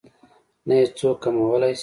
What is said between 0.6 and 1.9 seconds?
نه يې څوک کمولی شي.